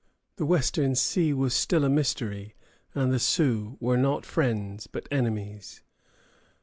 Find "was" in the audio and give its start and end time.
1.31-1.53